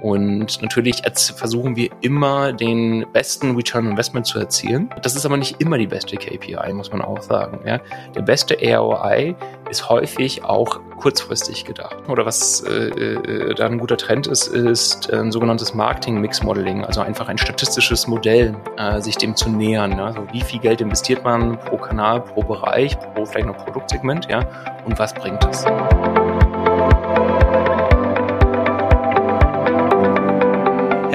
[0.00, 1.02] Und natürlich
[1.36, 4.90] versuchen wir immer den besten Return Investment zu erzielen.
[5.02, 7.60] Das ist aber nicht immer die beste KPI, muss man auch sagen.
[7.66, 7.80] Ja.
[8.14, 9.34] Der beste ROI
[9.68, 11.96] ist häufig auch kurzfristig gedacht.
[12.08, 17.28] Oder was äh, äh, da ein guter Trend ist, ist ein sogenanntes Marketing-Mix-Modeling, also einfach
[17.28, 19.92] ein statistisches Modell, äh, sich dem zu nähern.
[19.92, 20.06] Ja.
[20.06, 24.40] Also wie viel Geld investiert man pro Kanal, pro Bereich, pro vielleicht noch Produktsegment, ja,
[24.84, 25.64] und was bringt es?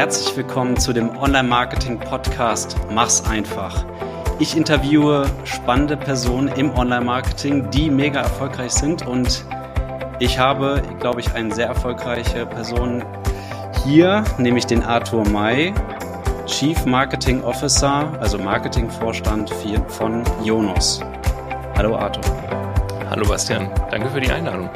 [0.06, 3.84] Herzlich willkommen zu dem Online-Marketing-Podcast Mach's einfach.
[4.38, 9.44] Ich interviewe spannende Personen im Online-Marketing, die mega erfolgreich sind und
[10.20, 13.04] ich habe, glaube ich, eine sehr erfolgreiche Person
[13.84, 15.74] hier, nämlich den Arthur May,
[16.46, 19.52] Chief Marketing Officer, also Marketingvorstand
[19.88, 21.02] von Jonos.
[21.76, 22.24] Hallo Arthur.
[23.10, 24.70] Hallo Bastian, danke für die Einladung.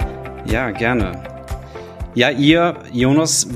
[0.45, 1.38] Ja, gerne.
[2.15, 3.47] Ja, ihr, Jonas,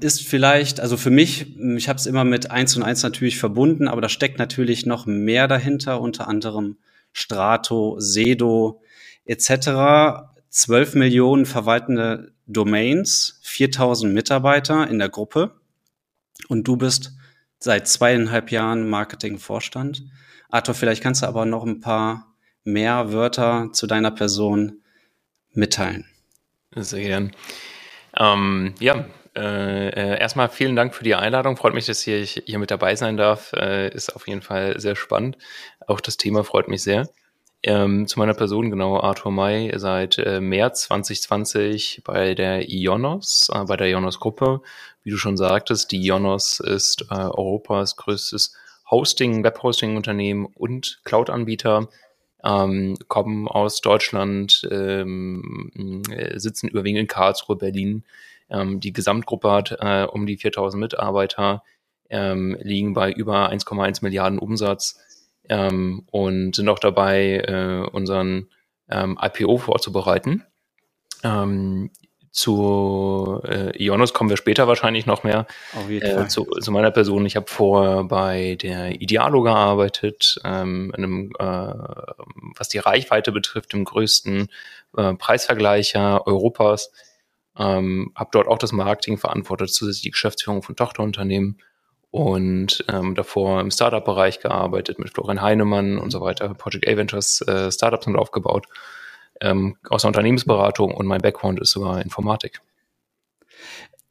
[0.00, 3.86] ist vielleicht, also für mich, ich habe es immer mit eins und eins natürlich verbunden,
[3.86, 6.78] aber da steckt natürlich noch mehr dahinter, unter anderem
[7.12, 8.82] Strato, Sedo
[9.24, 10.26] etc.
[10.50, 15.60] 12 Millionen verwaltende Domains, 4000 Mitarbeiter in der Gruppe
[16.48, 17.12] und du bist
[17.60, 20.02] seit zweieinhalb Jahren Marketingvorstand.
[20.48, 22.34] Arthur, vielleicht kannst du aber noch ein paar
[22.64, 24.82] mehr Wörter zu deiner Person
[25.52, 26.06] mitteilen.
[26.74, 27.32] Sehr gern.
[28.20, 31.56] Ähm, ja, äh, äh, erstmal vielen Dank für die Einladung.
[31.56, 33.52] Freut mich, dass ich hier mit dabei sein darf.
[33.54, 35.38] Äh, ist auf jeden Fall sehr spannend.
[35.86, 37.08] Auch das Thema freut mich sehr.
[37.62, 43.64] Ähm, zu meiner Person, genau, Arthur May, seit äh, März 2020 bei der Ionos, äh,
[43.64, 44.62] bei der Ionos-Gruppe.
[45.02, 48.54] Wie du schon sagtest, die Ionos ist äh, Europas größtes
[48.90, 51.88] Hosting, Webhosting-Unternehmen und Cloud-Anbieter
[52.44, 58.04] ähm, kommen aus Deutschland, ähm, äh, sitzen überwiegend in Karlsruhe, Berlin.
[58.48, 61.62] Ähm, die Gesamtgruppe hat äh, um die 4000 Mitarbeiter,
[62.08, 64.98] ähm, liegen bei über 1,1 Milliarden Umsatz
[65.48, 68.48] ähm, und sind auch dabei, äh, unseren
[68.88, 70.44] ähm, IPO vorzubereiten.
[71.22, 71.90] Ähm,
[72.32, 75.46] zu äh, Ionos kommen wir später wahrscheinlich noch mehr.
[75.74, 76.28] Auf jeden äh.
[76.28, 77.26] Zu, zu meiner Person.
[77.26, 81.44] Ich habe vorher bei der Idealo gearbeitet, ähm, einem, äh,
[82.56, 84.48] was die Reichweite betrifft, dem größten
[84.96, 86.92] äh, Preisvergleicher Europas.
[87.58, 91.60] Ähm, habe dort auch das Marketing verantwortet, zusätzlich die Geschäftsführung von Tochterunternehmen
[92.12, 96.54] und ähm, davor im Startup-Bereich gearbeitet mit Florian Heinemann und so weiter.
[96.54, 98.66] Project A Ventures äh, Startups sind aufgebaut
[99.40, 102.60] ähm, aus der Unternehmensberatung und mein Background ist sogar Informatik.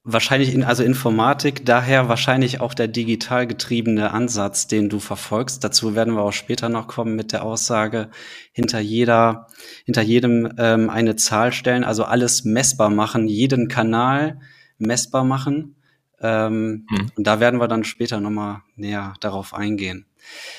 [0.03, 5.63] Wahrscheinlich in, also Informatik, daher wahrscheinlich auch der digital getriebene Ansatz, den du verfolgst.
[5.63, 8.09] Dazu werden wir auch später noch kommen mit der Aussage,
[8.53, 9.47] hinter jeder,
[9.85, 14.39] hinter jedem ähm, eine Zahl stellen, also alles messbar machen, jeden Kanal
[14.78, 15.75] messbar machen.
[16.22, 17.12] Ähm, hm.
[17.16, 20.06] Und da werden wir dann später nochmal näher darauf eingehen.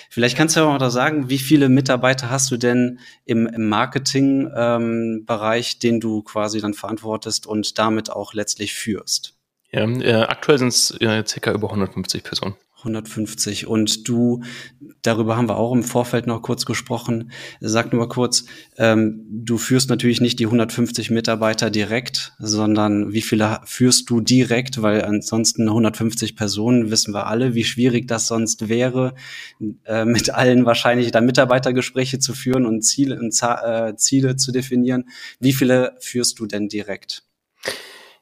[0.09, 3.69] Vielleicht kannst du ja auch noch sagen, wie viele Mitarbeiter hast du denn im, im
[3.69, 9.37] Marketing-Bereich, ähm, den du quasi dann verantwortest und damit auch letztlich führst?
[9.73, 12.57] Ja, äh, aktuell sind es äh, circa über 150 Personen.
[12.81, 13.67] 150.
[13.67, 14.43] Und du,
[15.03, 17.31] darüber haben wir auch im Vorfeld noch kurz gesprochen.
[17.61, 18.45] Sag nur mal kurz,
[18.77, 24.83] ähm, du führst natürlich nicht die 150 Mitarbeiter direkt, sondern wie viele führst du direkt?
[24.83, 29.15] Weil ansonsten 150 Personen wissen wir alle, wie schwierig das sonst wäre,
[29.85, 35.05] äh, mit allen wahrscheinlich da Mitarbeitergespräche zu führen und Ziele, und, äh, Ziele zu definieren.
[35.39, 37.25] Wie viele führst du denn direkt?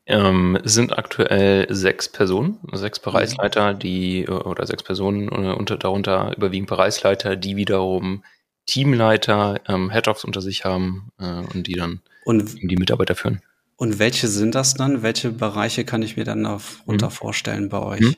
[0.09, 6.35] Ähm, es sind aktuell sechs Personen, sechs Bereichsleiter, die oder sechs Personen äh, unter, darunter
[6.35, 8.25] überwiegend Bereichsleiter, die wiederum
[8.65, 13.43] Teamleiter, ähm, Head-Offs unter sich haben äh, und die dann und, die Mitarbeiter führen.
[13.77, 15.03] Und welche sind das dann?
[15.03, 17.11] Welche Bereiche kann ich mir dann darunter mhm.
[17.11, 18.01] vorstellen bei euch?
[18.01, 18.15] Mhm.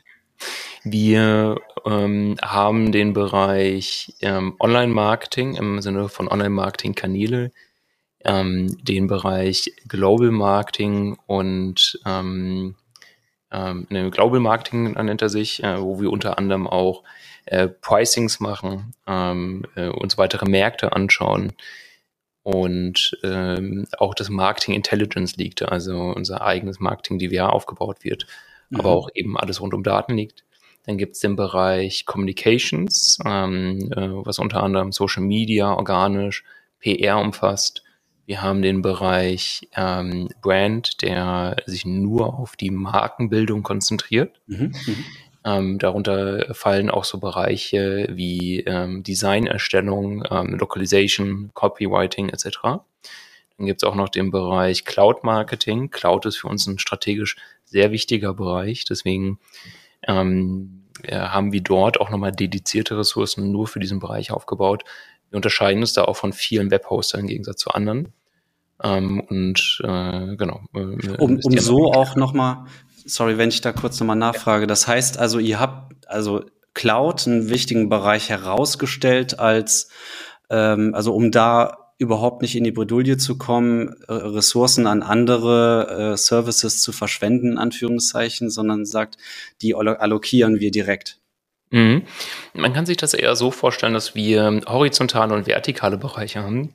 [0.84, 7.50] Wir ähm, haben den Bereich ähm, Online-Marketing im Sinne von Online-Marketing-Kanäle,
[8.24, 12.74] ähm, den Bereich Global Marketing und ähm,
[13.50, 17.02] ähm, Global Marketing nennt er sich, äh, wo wir unter anderem auch
[17.46, 21.52] äh, Pricings machen, ähm, äh, uns weitere Märkte anschauen
[22.42, 28.26] und ähm, auch das Marketing Intelligence liegt, also unser eigenes Marketing DWA aufgebaut wird,
[28.68, 28.80] mhm.
[28.80, 30.44] aber auch eben alles rund um Daten liegt.
[30.86, 36.44] Dann gibt es den Bereich Communications, ähm, äh, was unter anderem Social Media, organisch,
[36.80, 37.82] PR umfasst
[38.30, 44.40] wir haben den Bereich ähm, Brand, der sich nur auf die Markenbildung konzentriert.
[44.46, 45.04] Mhm, mhm.
[45.44, 52.58] ähm, darunter fallen auch so Bereiche wie ähm, Designerstellung, ähm, Localization, Copywriting etc.
[52.62, 55.90] Dann gibt es auch noch den Bereich Cloud Marketing.
[55.90, 57.34] Cloud ist für uns ein strategisch
[57.64, 58.84] sehr wichtiger Bereich.
[58.84, 59.40] Deswegen
[60.06, 64.84] ähm, haben wir dort auch nochmal dedizierte Ressourcen nur für diesen Bereich aufgebaut.
[65.30, 68.12] Wir unterscheiden uns da auch von vielen Webhostern im Gegensatz zu anderen.
[68.82, 70.60] Ähm, und äh, genau.
[70.74, 72.64] Äh, um, um so auch nochmal,
[73.04, 74.66] sorry, wenn ich da kurz nochmal nachfrage.
[74.66, 76.44] Das heißt also, ihr habt also
[76.74, 79.90] Cloud einen wichtigen Bereich herausgestellt als,
[80.48, 86.12] ähm, also um da überhaupt nicht in die Bredouille zu kommen, äh, Ressourcen an andere
[86.14, 89.18] äh, Services zu verschwenden, in Anführungszeichen, sondern sagt,
[89.60, 91.18] die allokieren wir direkt.
[91.70, 92.02] Mhm.
[92.54, 96.74] Man kann sich das eher so vorstellen, dass wir horizontale und vertikale Bereiche haben.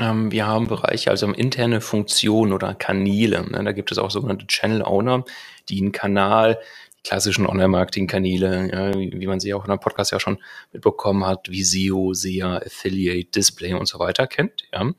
[0.00, 3.48] Ähm, wir haben Bereiche, also interne Funktionen oder Kanäle.
[3.48, 3.62] Ne?
[3.62, 5.24] Da gibt es auch sogenannte Channel Owner,
[5.68, 6.58] die einen Kanal
[7.02, 10.38] klassischen Online-Marketing-Kanäle, wie, man sie auch in einem Podcast ja schon
[10.72, 14.96] mitbekommen hat, wie SEO, SEA, Affiliate, Display und so weiter kennt, ja, mhm.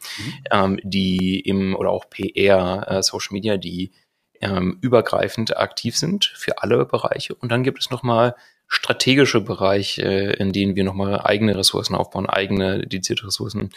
[0.52, 3.92] ähm, die im oder auch PR, äh, Social Media, die
[4.42, 7.36] ähm, übergreifend aktiv sind für alle Bereiche.
[7.36, 8.36] Und dann gibt es nochmal
[8.72, 10.04] strategische Bereiche,
[10.40, 13.70] in denen wir nochmal eigene Ressourcen aufbauen, eigene dedizierte Ressourcen.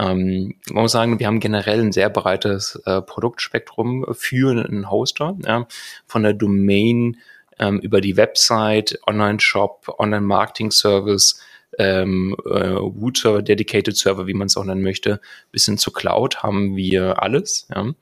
[0.00, 5.38] Ähm, man muss sagen, wir haben generell ein sehr breites äh, Produktspektrum für einen Hoster,
[5.46, 5.68] ja,
[6.06, 7.18] von der Domain
[7.60, 11.40] ähm, über die Website, Online-Shop, Online-Marketing-Service,
[11.78, 15.20] ähm, äh, Root-Server, Dedicated Server, wie man es auch nennen möchte,
[15.52, 17.68] bis hin zu Cloud haben wir alles.
[17.72, 17.92] Ja.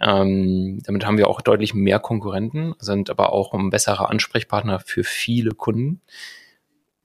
[0.00, 5.04] Ähm, damit haben wir auch deutlich mehr Konkurrenten, sind aber auch ein besserer Ansprechpartner für
[5.04, 6.00] viele Kunden.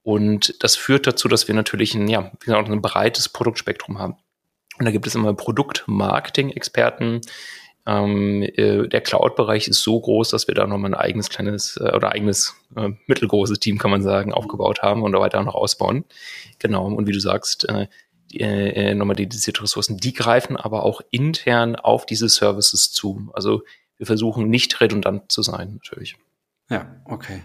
[0.04, 4.18] Und das führt dazu, dass wir natürlich ein, ja, ein breites Produktspektrum haben.
[4.80, 7.22] Und da gibt es immer Produktmarketing-Experten,
[7.86, 11.92] ähm, äh, der Cloud-Bereich ist so groß, dass wir da nochmal ein eigenes kleines äh,
[11.94, 16.06] oder eigenes äh, mittelgroßes Team, kann man sagen, aufgebaut haben und da weiter noch ausbauen.
[16.60, 17.68] Genau, und wie du sagst,
[18.40, 19.16] äh, äh, nochmal
[19.62, 23.30] Ressourcen, die greifen aber auch intern auf diese Services zu.
[23.34, 23.64] Also
[23.98, 26.16] wir versuchen nicht redundant zu sein, natürlich.
[26.70, 27.42] Ja, okay.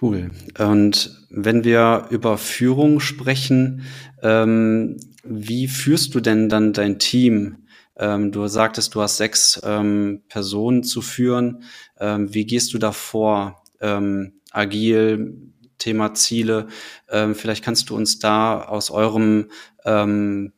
[0.00, 0.30] Cool.
[0.58, 3.82] Und wenn wir über Führung sprechen,
[4.22, 7.66] ähm, wie führst du denn dann dein Team?
[7.96, 11.64] Ähm, du sagtest, du hast sechs ähm, Personen zu führen.
[11.98, 13.62] Ähm, wie gehst du da vor?
[13.80, 16.68] Ähm, agil, Thema Ziele.
[17.10, 19.50] Ähm, vielleicht kannst du uns da aus eurem
[19.84, 20.52] ähm,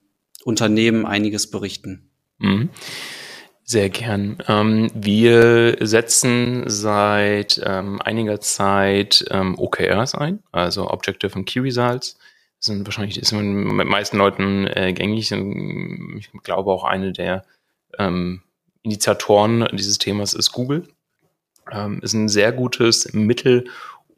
[0.45, 2.11] Unternehmen einiges berichten.
[2.39, 2.69] Mhm.
[3.65, 4.37] Sehr gern.
[4.49, 12.19] Ähm, wir setzen seit ähm, einiger Zeit ähm, OKRs ein, also Objective and Key Results
[12.63, 15.33] sind wahrscheinlich ist mit meisten Leuten äh, gängig.
[15.33, 17.45] Ich glaube auch eine der
[17.99, 18.43] ähm,
[18.83, 20.89] Initiatoren dieses Themas ist Google.
[21.71, 23.65] Ähm, ist ein sehr gutes Mittel,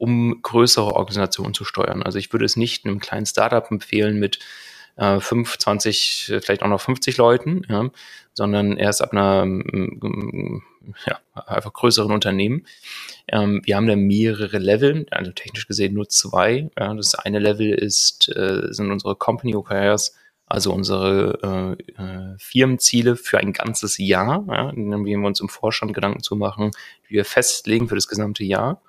[0.04, 2.02] um größere Organisationen zu steuern.
[2.02, 4.38] Also ich würde es nicht einem kleinen Startup empfehlen mit
[4.96, 7.88] äh, 5, 20, vielleicht auch noch 50 Leuten, ja,
[8.34, 9.46] sondern erst ab einer
[11.06, 12.66] ja, einfach größeren Unternehmen.
[13.28, 16.68] Ähm, wir haben da mehrere Level, also technisch gesehen nur zwei.
[16.78, 20.14] Ja, das eine Level ist, äh, sind unsere Company OKRs,
[20.44, 25.48] also unsere äh, äh, Firmenziele für ein ganzes Jahr, ja, in denen wir uns im
[25.48, 26.72] Vorstand Gedanken zu machen,
[27.08, 28.82] die wir festlegen für das gesamte Jahr.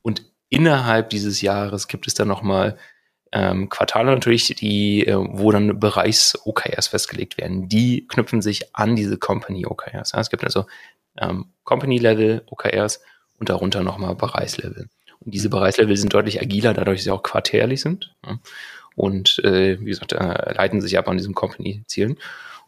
[0.00, 2.76] Und innerhalb dieses Jahres gibt es dann nochmal
[3.32, 7.68] ähm, Quartale natürlich, die, äh, wo dann Bereichs-OKRs festgelegt werden.
[7.68, 10.12] Die knüpfen sich an diese Company-OKRs.
[10.12, 10.66] Ja, es gibt also
[11.16, 13.00] ähm, Company-Level OKRs
[13.38, 14.88] und darunter nochmal Bereichslevel.
[15.20, 18.14] Und diese Bereichslevel sind deutlich agiler, dadurch, dass sie auch quartärlich sind.
[18.26, 18.38] Ja.
[18.94, 22.18] Und äh, wie gesagt, äh, leiten sich ab an diesen Company-Zielen.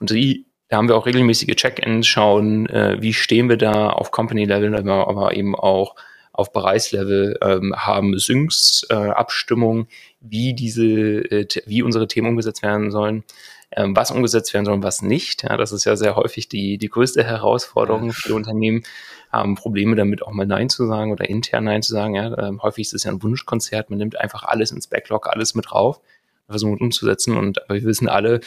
[0.00, 4.10] Und die, da haben wir auch regelmäßige Check-ins, schauen, äh, wie stehen wir da auf
[4.10, 5.96] Company-Level, aber eben auch
[6.34, 9.86] auf Bereichslevel ähm, haben Syncs, äh, Abstimmung,
[10.20, 13.22] wie diese, äh, wie unsere Themen umgesetzt werden sollen,
[13.70, 15.44] ähm, was umgesetzt werden soll und was nicht.
[15.44, 18.12] Ja, das ist ja sehr häufig die, die größte Herausforderung.
[18.12, 18.82] Viele Unternehmen
[19.30, 22.16] haben Probleme damit, auch mal Nein zu sagen oder intern Nein zu sagen.
[22.16, 23.90] Ja, ähm, häufig ist es ja ein Wunschkonzert.
[23.90, 26.00] Man nimmt einfach alles ins Backlog, alles mit drauf,
[26.48, 27.36] versucht umzusetzen.
[27.36, 28.40] Und aber wir wissen alle,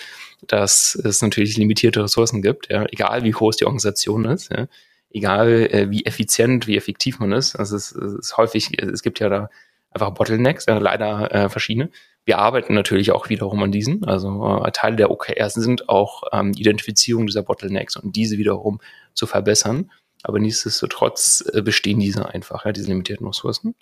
[0.45, 4.51] dass es natürlich limitierte Ressourcen gibt, ja, egal wie groß die Organisation ist.
[4.51, 4.67] Ja
[5.09, 7.55] egal äh, wie effizient, wie effektiv man ist.
[7.55, 9.49] Also es, es ist häufig, es gibt ja da
[9.91, 11.89] einfach Bottlenecks, ja, leider äh, verschiedene.
[12.25, 14.03] Wir arbeiten natürlich auch wiederum an diesen.
[14.03, 18.79] Also äh, Teile der OKRs sind auch ähm, Identifizierung dieser Bottlenecks und diese wiederum
[19.13, 19.89] zu verbessern.
[20.23, 23.75] Aber nichtsdestotrotz äh, bestehen diese einfach, ja, diese limitierten Ressourcen.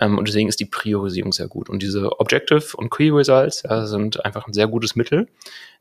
[0.00, 1.70] Ähm, und deswegen ist die Priorisierung sehr gut.
[1.70, 5.28] Und diese Objective und Key Results ja, sind einfach ein sehr gutes Mittel.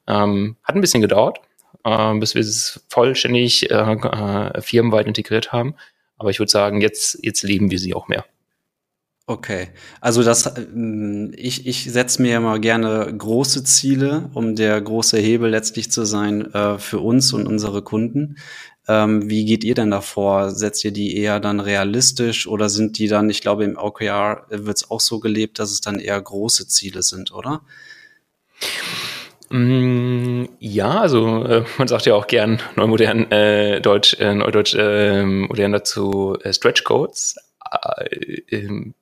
[0.07, 1.39] Ähm, hat ein bisschen gedauert,
[1.83, 5.75] äh, bis wir es vollständig äh, äh, firmenweit integriert haben.
[6.17, 8.25] Aber ich würde sagen, jetzt, jetzt leben wir sie auch mehr.
[9.29, 9.67] Okay,
[9.99, 15.49] also das, ähm, ich, ich setze mir immer gerne große Ziele, um der große Hebel
[15.49, 18.37] letztlich zu sein äh, für uns und unsere Kunden.
[18.87, 20.51] Ähm, wie geht ihr denn davor?
[20.51, 24.77] Setzt ihr die eher dann realistisch oder sind die dann, ich glaube im OKR wird
[24.77, 27.61] es auch so gelebt, dass es dann eher große Ziele sind, oder?
[29.49, 35.23] Mm, ja, also äh, man sagt ja auch gern neumodern äh, Deutsch, äh, Neudeutsch äh,
[35.23, 37.35] modern dazu äh, Stretch Codes.
[37.71, 38.93] Äh, ähm,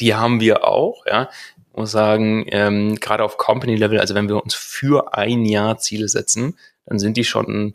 [0.00, 1.30] die haben wir auch, ja.
[1.70, 6.08] Ich muss sagen, ähm, gerade auf Company-Level, also wenn wir uns für ein Jahr Ziele
[6.08, 7.74] setzen, dann sind die schon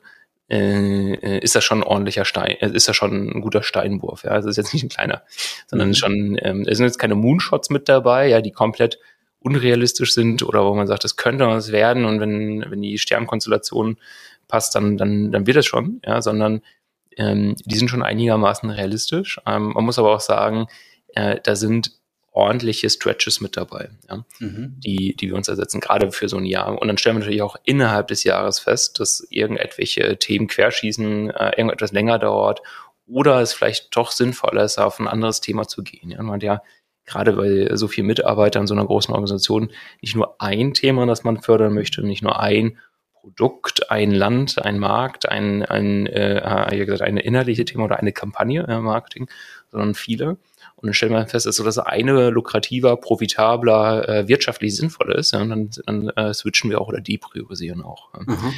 [0.51, 4.25] äh, äh, ist das schon ein ordentlicher Stein, äh, ist das schon ein guter Steinwurf.
[4.25, 5.21] Ja, also ist jetzt nicht ein kleiner,
[5.67, 5.93] sondern mhm.
[5.93, 8.99] schon, ähm, es sind jetzt keine Moonshots mit dabei, ja, die komplett
[9.41, 13.97] unrealistisch sind oder wo man sagt, es könnte was werden und wenn, wenn die Sternkonstellation
[14.47, 16.61] passt, dann, dann, dann wird es schon, ja, sondern
[17.17, 19.39] ähm, die sind schon einigermaßen realistisch.
[19.45, 20.67] Ähm, man muss aber auch sagen,
[21.15, 21.91] äh, da sind
[22.33, 24.75] ordentliche Stretches mit dabei, ja, mhm.
[24.79, 26.79] die, die wir uns ersetzen, gerade für so ein Jahr.
[26.79, 31.49] Und dann stellen wir natürlich auch innerhalb des Jahres fest, dass irgendetwelche Themen querschießen, äh,
[31.57, 32.61] irgendetwas länger dauert
[33.07, 36.11] oder es vielleicht doch sinnvoller ist, auf ein anderes Thema zu gehen.
[36.11, 36.61] Ja, man hat ja
[37.11, 41.23] gerade bei so vielen Mitarbeitern in so einer großen Organisation nicht nur ein Thema, das
[41.23, 42.77] man fördern möchte, nicht nur ein
[43.21, 48.65] Produkt, ein Land, ein Markt, ein, ein äh, gesagt, eine inhaltliche Thema oder eine Kampagne
[48.67, 49.29] äh, Marketing,
[49.69, 50.37] sondern viele.
[50.75, 55.33] Und dann stellen wir fest, dass so das eine lukrativer, profitabler, äh, wirtschaftlich sinnvoller ist,
[55.33, 58.11] ja, und dann, dann äh, switchen wir auch oder depriorisieren auch.
[58.13, 58.53] Mhm.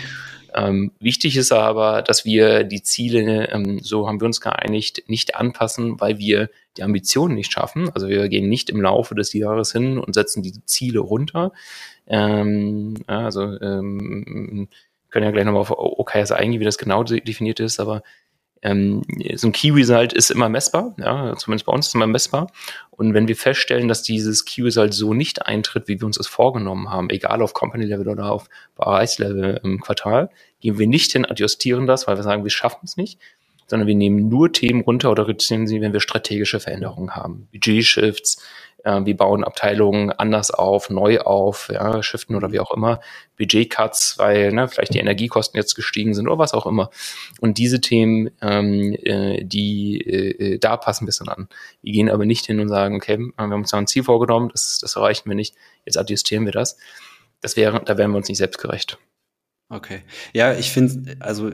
[0.56, 5.36] Ähm, wichtig ist aber, dass wir die Ziele, ähm, so haben wir uns geeinigt, nicht
[5.36, 7.90] anpassen, weil wir die Ambitionen nicht schaffen.
[7.94, 11.52] Also wir gehen nicht im Laufe des Jahres hin und setzen diese Ziele runter.
[12.08, 14.68] Ähm, also ähm,
[15.10, 18.02] können ja gleich nochmal auf OKS eingehen, wie das genau definiert ist, aber
[18.64, 19.04] ähm,
[19.36, 22.48] so ein Key-Result ist immer messbar, ja, zumindest bei uns ist immer messbar.
[22.92, 26.90] Und wenn wir feststellen, dass dieses Key-Result so nicht eintritt, wie wir uns das vorgenommen
[26.90, 30.30] haben, egal auf Company-Level oder auf Bereichslevel im Quartal,
[30.62, 33.20] gehen wir nicht hin, adjustieren das, weil wir sagen, wir schaffen es nicht,
[33.68, 37.48] sondern wir nehmen nur Themen runter oder reduzieren sie, wenn wir strategische Veränderungen haben.
[37.52, 38.42] Budget-Shifts,
[38.84, 43.00] äh, wir bauen Abteilungen anders auf, neu auf, ja, shiften oder wie auch immer,
[43.38, 46.90] Budget-Cuts, weil ne, vielleicht die Energiekosten jetzt gestiegen sind oder was auch immer.
[47.40, 51.48] Und diese Themen, ähm, äh, die äh, da passen ein bisschen an.
[51.82, 54.50] Wir gehen aber nicht hin und sagen, okay, wir haben uns da ein Ziel vorgenommen,
[54.50, 56.78] das, das erreichen wir nicht, jetzt adjustieren wir das.
[57.42, 58.98] Das wäre, da wären wir uns nicht selbstgerecht.
[59.70, 60.04] Okay.
[60.34, 61.52] Ja, ich finde, also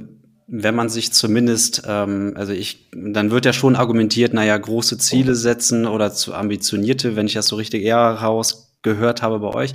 [0.52, 5.36] wenn man sich zumindest, ähm, also ich, dann wird ja schon argumentiert, naja, große Ziele
[5.36, 9.74] setzen oder zu ambitionierte, wenn ich das so richtig eher rausgehört habe bei euch,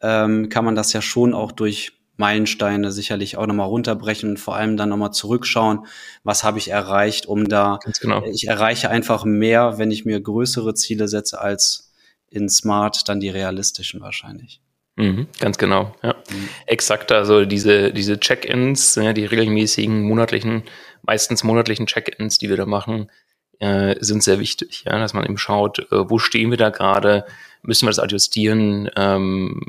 [0.00, 4.54] ähm, kann man das ja schon auch durch Meilensteine sicherlich auch nochmal runterbrechen und vor
[4.54, 5.86] allem dann nochmal zurückschauen,
[6.22, 8.22] was habe ich erreicht, um da, genau.
[8.24, 11.92] ich erreiche einfach mehr, wenn ich mir größere Ziele setze als
[12.30, 14.60] in Smart dann die realistischen wahrscheinlich.
[14.96, 16.14] Mhm, ganz genau, ja.
[16.30, 16.48] Mhm.
[16.66, 20.62] Exakt, also diese, diese Check-ins, ja, die regelmäßigen monatlichen,
[21.02, 23.10] meistens monatlichen Check-ins, die wir da machen,
[23.58, 27.24] äh, sind sehr wichtig, ja, dass man eben schaut, äh, wo stehen wir da gerade,
[27.62, 29.62] müssen wir das adjustieren, ähm,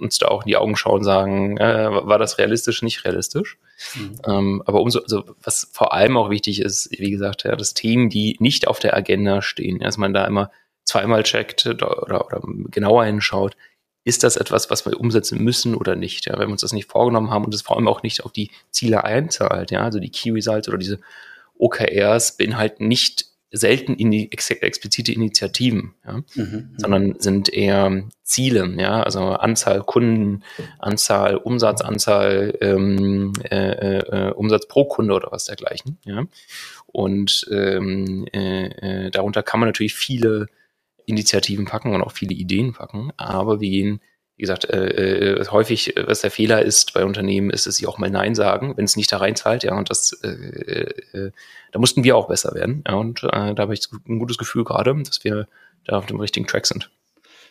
[0.00, 3.56] uns da auch in die Augen schauen, sagen, äh, war das realistisch, nicht realistisch.
[3.94, 4.20] Mhm.
[4.26, 8.10] Ähm, aber umso, also was vor allem auch wichtig ist, wie gesagt, ja, das Themen,
[8.10, 10.50] die nicht auf der Agenda stehen, dass man da immer
[10.84, 13.56] zweimal checkt oder, oder, oder genauer hinschaut,
[14.06, 16.26] ist das etwas, was wir umsetzen müssen oder nicht?
[16.26, 18.30] Ja, wenn wir uns das nicht vorgenommen haben und es vor allem auch nicht auf
[18.30, 21.00] die Ziele einzahlt, ja, also die Key Results oder diese
[21.58, 28.04] OKRs beinhalten nicht selten in die ex explizite Initiativen, ja, mhm, mhm, sondern sind eher
[28.22, 30.44] Ziele, ja, also Anzahl Kunden,
[30.78, 36.26] Anzahl Umsatzanzahl, ähm, äh, äh, Umsatz pro Kunde oder was dergleichen, ja.
[36.86, 40.46] Und ähm, äh, äh darunter kann man natürlich viele
[41.06, 44.00] Initiativen packen und auch viele Ideen packen, aber wir gehen,
[44.36, 47.96] wie gesagt, äh, äh, häufig, was der Fehler ist bei Unternehmen, ist, dass sie auch
[47.96, 51.32] mal Nein sagen, wenn es nicht da reinzahlt, ja, und das, äh, äh,
[51.72, 54.64] da mussten wir auch besser werden, ja, und äh, da habe ich ein gutes Gefühl
[54.64, 55.48] gerade, dass wir
[55.84, 56.90] da auf dem richtigen Track sind.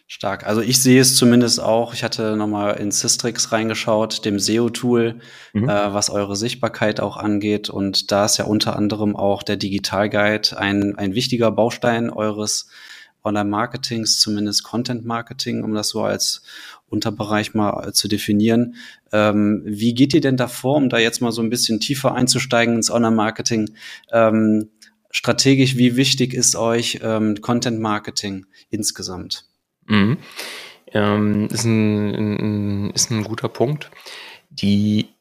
[0.07, 0.45] Stark.
[0.45, 1.95] Also ich sehe es zumindest auch.
[1.95, 5.19] Ich hatte nochmal in Systrix reingeschaut, dem SEO-Tool,
[5.53, 5.67] mhm.
[5.67, 7.71] äh, was eure Sichtbarkeit auch angeht.
[7.71, 12.69] Und da ist ja unter anderem auch der Digital Guide ein, ein wichtiger Baustein eures
[13.25, 16.43] Online-Marketings, zumindest Content-Marketing, um das so als
[16.87, 18.75] Unterbereich mal äh, zu definieren.
[19.11, 22.75] Ähm, wie geht ihr denn davor, um da jetzt mal so ein bisschen tiefer einzusteigen
[22.75, 23.71] ins Online-Marketing?
[24.11, 24.69] Ähm,
[25.09, 29.45] strategisch, wie wichtig ist euch ähm, Content-Marketing insgesamt?
[29.87, 30.17] Mhm.
[30.91, 33.91] Ähm, ist, ein, ist ein guter Punkt.
[34.49, 35.14] Die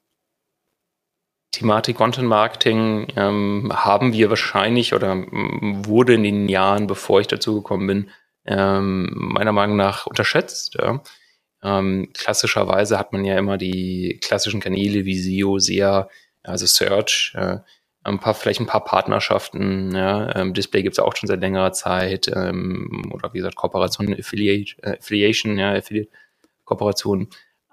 [1.64, 7.54] Thematik Content Marketing ähm, haben wir wahrscheinlich oder wurde in den Jahren, bevor ich dazu
[7.54, 8.11] gekommen bin,
[8.44, 10.76] ähm, meiner Meinung nach unterschätzt.
[10.78, 11.02] Ja.
[11.62, 16.11] Ähm, klassischerweise hat man ja immer die klassischen Kanäle wie SEO, SEA,
[16.42, 17.61] also Search, äh,
[18.02, 22.28] ein paar, vielleicht ein paar Partnerschaften, ja, ähm, Display gibt's auch schon seit längerer Zeit,
[22.28, 27.28] ähm, oder wie gesagt, Kooperation, Affiliate, äh, Affiliation, ja, Affiliate-Kooperation.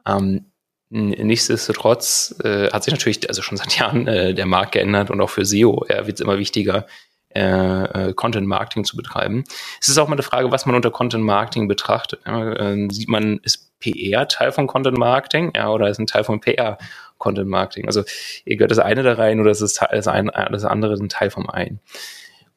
[0.07, 0.50] Ähm,
[0.91, 5.29] nichtsdestotrotz äh, hat sich natürlich also schon seit Jahren äh, der Markt geändert und auch
[5.29, 6.85] für SEO ja, wird es immer wichtiger,
[7.33, 9.45] äh, äh, Content Marketing zu betreiben.
[9.79, 12.19] Es ist auch mal eine Frage, was man unter Content Marketing betrachtet.
[12.25, 16.25] Ja, äh, sieht man, ist PR Teil von Content Marketing ja, oder ist ein Teil
[16.25, 16.77] von PR
[17.19, 17.87] Content Marketing?
[17.87, 18.03] Also
[18.43, 21.29] ihr gehört das eine da rein oder ist das, das, eine, das andere ein Teil
[21.29, 21.79] vom einen?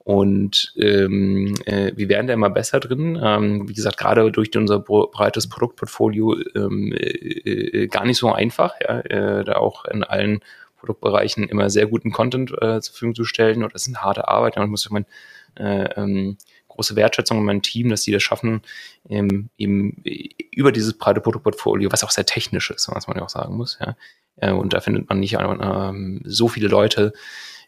[0.04, 3.18] Und ähm, äh, wir werden da immer besser drin.
[3.23, 8.75] Ähm, wie gesagt, gerade durch unser breites Produktportfolio ähm, äh, äh, gar nicht so einfach,
[8.82, 10.40] ja, äh, da auch in allen
[10.76, 13.64] Produktbereichen immer sehr guten Content äh, zur Verfügung zu stellen.
[13.64, 14.58] Und das ist eine harte Arbeit.
[14.68, 15.06] Muss ich mein,
[15.58, 16.37] äh, ähm,
[16.68, 18.62] große Wertschätzung an mein Team, dass die das schaffen,
[19.08, 20.02] ähm, eben
[20.50, 23.78] über dieses breite Produktportfolio, was auch sehr technisch ist, was man ja auch sagen muss.
[23.80, 23.96] Ja.
[24.37, 25.92] Äh, und da findet man nicht äh,
[26.25, 27.12] so viele Leute,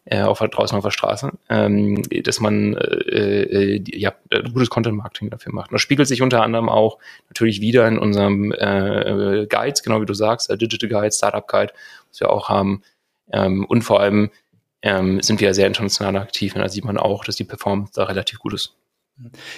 [0.07, 4.15] äh, auf, draußen auf der Straße, ähm, dass man äh, äh, ja,
[4.53, 5.71] gutes Content-Marketing dafür macht.
[5.71, 6.99] Und das spiegelt sich unter anderem auch
[7.29, 11.73] natürlich wieder in unserem äh, Guides, genau wie du sagst, äh, Digital Guide, Startup Guide,
[12.09, 12.83] was wir auch haben.
[13.33, 14.31] Ähm, und vor allem
[14.83, 17.93] ähm, sind wir ja sehr international aktiv und da sieht man auch, dass die Performance
[17.95, 18.77] da relativ gut ist.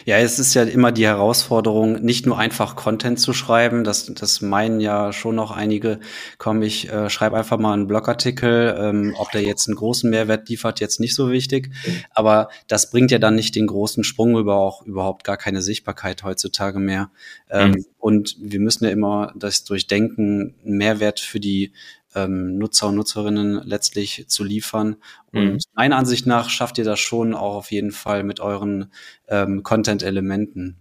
[0.05, 3.83] Ja, es ist ja immer die Herausforderung, nicht nur einfach Content zu schreiben.
[3.83, 5.99] Das, das meinen ja schon noch einige.
[6.39, 8.77] Komm, ich äh, schreibe einfach mal einen Blogartikel.
[8.79, 11.71] Ähm, ob der jetzt einen großen Mehrwert liefert, jetzt nicht so wichtig.
[12.13, 16.23] Aber das bringt ja dann nicht den großen Sprung über auch überhaupt gar keine Sichtbarkeit
[16.23, 17.11] heutzutage mehr.
[17.51, 17.87] Ähm, mhm.
[17.99, 21.73] Und wir müssen ja immer das durchdenken, Mehrwert für die
[22.15, 24.97] ähm, Nutzer und Nutzerinnen letztlich zu liefern.
[25.33, 25.59] Und mhm.
[25.75, 28.93] meiner Ansicht nach schafft ihr das schon auch auf jeden Fall mit euren
[29.29, 30.77] ähm, Content-Elementen.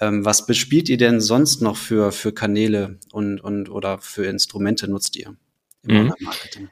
[0.00, 4.88] Ähm, was bespielt ihr denn sonst noch für, für Kanäle und, und oder für Instrumente
[4.88, 5.34] nutzt ihr
[5.82, 6.14] im mhm.
[6.20, 6.68] Marketing?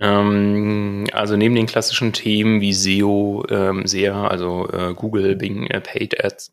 [0.00, 5.80] Ähm, also neben den klassischen Themen wie SEO, ähm, SEA, also äh, Google, Bing, äh,
[5.80, 6.52] Paid Ads,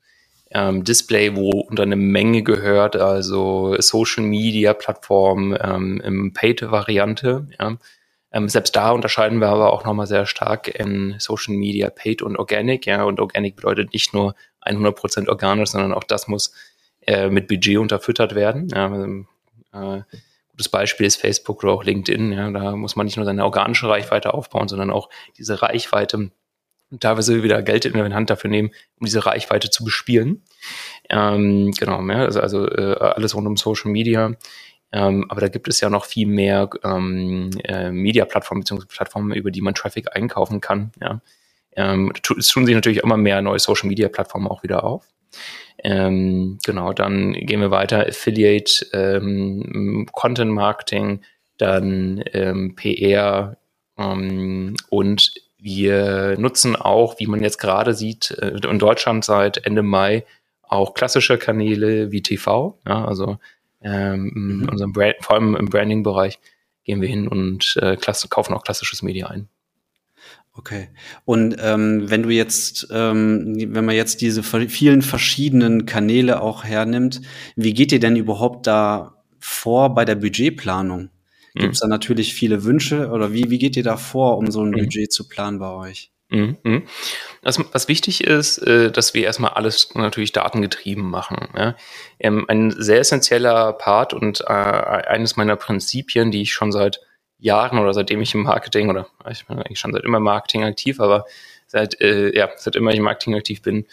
[0.52, 7.48] ähm, Display, wo unter eine Menge gehört, also Social Media Plattform ähm, im Paid-Variante.
[7.60, 7.78] Ja.
[8.32, 12.38] Ähm, selbst da unterscheiden wir aber auch nochmal sehr stark in Social Media Paid und
[12.38, 12.86] Organic.
[12.86, 13.04] Ja.
[13.04, 16.54] Und Organic bedeutet nicht nur 100% organisch, sondern auch das muss
[17.02, 18.70] äh, mit Budget unterfüttert werden.
[18.70, 18.86] Ja.
[18.88, 19.28] Ähm,
[19.74, 20.02] äh,
[20.52, 22.32] gutes Beispiel ist Facebook oder auch LinkedIn.
[22.32, 22.52] Ja.
[22.52, 26.32] Da muss man nicht nur seine organische Reichweite aufbauen, sondern auch diese Reichweite
[26.90, 30.44] und teilweise wieder Geld in der Hand dafür nehmen, um diese Reichweite zu bespielen.
[31.10, 34.34] Ähm, genau, ja, also, also äh, alles rund um Social Media.
[34.92, 38.86] Ähm, aber da gibt es ja noch viel mehr ähm, äh, Media-Plattformen bzw.
[38.88, 40.92] Plattformen, über die man Traffic einkaufen kann.
[41.02, 41.22] Ja.
[41.76, 45.06] Ähm, es tun sich natürlich immer mehr neue Social-Media-Plattformen auch wieder auf.
[45.84, 48.08] Ähm, genau, dann gehen wir weiter.
[48.08, 51.22] Affiliate, ähm, Content Marketing,
[51.58, 53.58] dann ähm, PR
[53.98, 55.34] ähm, und
[55.68, 60.26] wir nutzen auch, wie man jetzt gerade sieht, äh, in Deutschland seit Ende Mai
[60.64, 62.80] auch klassische Kanäle wie TV.
[62.88, 63.38] Ja, also
[63.82, 64.62] ähm, mhm.
[64.64, 66.40] in unserem Brand, vor allem im Branding-Bereich
[66.86, 69.50] gehen wir hin und äh, kaufen auch klassisches Media ein.
[70.54, 70.90] Okay.
[71.26, 77.22] Und ähm, wenn du jetzt, ähm, wenn man jetzt diese vielen verschiedenen Kanäle auch hernimmt,
[77.56, 81.10] wie geht ihr denn überhaupt da vor bei der Budgetplanung?
[81.54, 81.62] Mhm.
[81.62, 84.62] Gibt es da natürlich viele Wünsche oder wie, wie geht ihr da vor, um so
[84.62, 84.80] ein mhm.
[84.80, 86.12] Budget zu planen bei euch?
[86.30, 86.58] Mhm.
[86.64, 86.84] mhm.
[87.42, 91.38] Was, was wichtig ist, äh, dass wir erstmal alles natürlich datengetrieben machen.
[92.20, 97.00] Ähm, ein sehr essentieller Part und äh, eines meiner Prinzipien, die ich schon seit
[97.40, 100.64] Jahren oder seitdem ich im Marketing oder ich bin eigentlich schon seit immer im Marketing
[100.64, 101.26] aktiv, aber
[101.68, 103.86] seit äh, ja seit immer ich im Marketing aktiv bin,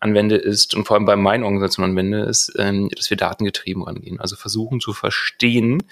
[0.00, 4.20] anwende ist und vor allem bei meinen Organisationen anwende, ist, ähm, dass wir datengetrieben rangehen.
[4.20, 5.82] Also versuchen zu verstehen,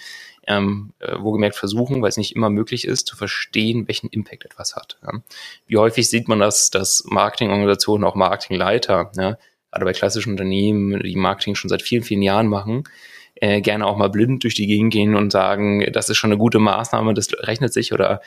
[0.48, 4.74] ähm, äh, wohlgemerkt versuchen, weil es nicht immer möglich ist, zu verstehen, welchen Impact etwas
[4.74, 4.98] hat.
[5.02, 5.20] Ja.
[5.66, 9.37] Wie häufig sieht man das, dass Marketingorganisationen, auch Marketingleiter, ja,
[9.70, 12.84] gerade bei klassischen Unternehmen, die Marketing schon seit vielen, vielen Jahren machen,
[13.34, 16.38] äh, gerne auch mal blind durch die Gegend gehen und sagen, das ist schon eine
[16.38, 18.22] gute Maßnahme, das rechnet sich oder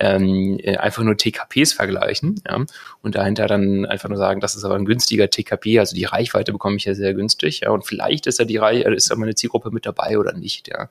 [0.00, 2.64] ähm, äh, einfach nur TKPs vergleichen ja,
[3.02, 6.52] und dahinter dann einfach nur sagen, das ist aber ein günstiger TKP, also die Reichweite
[6.52, 9.34] bekomme ich ja sehr günstig, ja, und vielleicht ist ja die Reich ist ja meine
[9.34, 10.88] Zielgruppe mit dabei oder nicht, ja.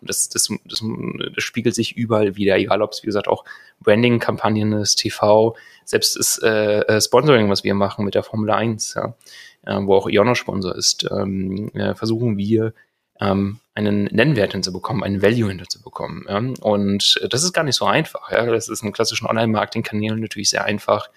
[0.00, 0.82] Und das, das, das,
[1.34, 3.44] das spiegelt sich überall wieder, egal ob es, wie gesagt, auch
[3.80, 8.94] Branding-Kampagnen ist, TV, selbst das äh, äh, Sponsoring, was wir machen mit der Formel 1,
[8.94, 9.14] ja,
[9.64, 12.74] äh, wo auch Iono Sponsor ist, ähm, äh, versuchen wir
[13.20, 16.26] ähm, einen Nennwert hinzubekommen, einen Value hinzubekommen.
[16.28, 16.38] Ja?
[16.60, 18.30] Und das ist gar nicht so einfach.
[18.30, 18.44] Ja?
[18.46, 21.10] Das ist in klassischen Online-Marketing-Kanälen natürlich sehr einfach,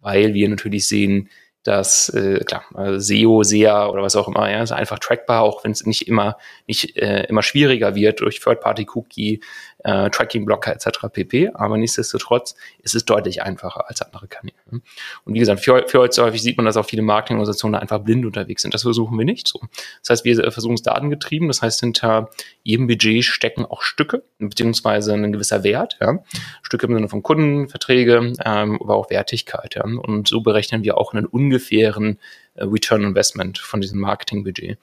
[0.00, 1.28] weil wir natürlich sehen,
[1.66, 5.64] dass äh, klar äh, SEO, SEA oder was auch immer, ja, ist einfach trackbar, auch
[5.64, 6.36] wenn es nicht immer
[6.68, 9.40] nicht äh, immer schwieriger wird durch Third-Party-Cookie,
[9.86, 11.06] äh, Tracking-Blocker etc.
[11.12, 11.50] pp.
[11.54, 14.56] Aber nichtsdestotrotz ist es deutlich einfacher als andere Kanäle.
[14.70, 18.26] Und wie gesagt, für, für heute häufig sieht man, dass auch viele Marketingorganisationen einfach blind
[18.26, 18.74] unterwegs sind.
[18.74, 19.60] Das versuchen wir nicht so.
[20.00, 21.46] Das heißt, wir versuchen es datengetrieben.
[21.46, 22.30] Das heißt, hinter
[22.64, 25.96] jedem Budget stecken auch Stücke beziehungsweise ein gewisser Wert.
[26.00, 26.18] Ja.
[26.62, 29.76] Stücke im Sinne von Kundenverträge, ähm, aber auch Wertigkeit.
[29.76, 29.84] Ja.
[29.84, 34.78] Und so berechnen wir auch einen ungefähren äh, Return Investment von diesem Marketingbudget.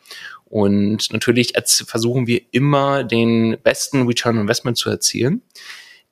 [0.46, 1.54] Und natürlich
[1.86, 5.42] versuchen wir immer den besten Return Investment zu erzielen.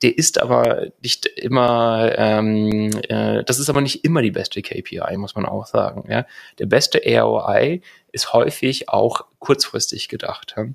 [0.02, 5.16] Der ist aber nicht immer, ähm, äh, das ist aber nicht immer die beste KPI,
[5.16, 6.10] muss man auch sagen.
[6.10, 6.26] Ja?
[6.58, 10.54] Der beste ROI ist häufig auch kurzfristig gedacht.
[10.56, 10.66] Ja?